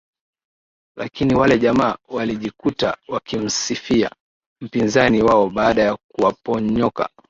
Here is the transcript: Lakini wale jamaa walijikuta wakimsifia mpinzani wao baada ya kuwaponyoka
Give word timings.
Lakini 0.97 1.35
wale 1.35 1.59
jamaa 1.59 1.97
walijikuta 2.09 2.97
wakimsifia 3.07 4.11
mpinzani 4.61 5.21
wao 5.21 5.49
baada 5.49 5.81
ya 5.83 5.97
kuwaponyoka 6.11 7.09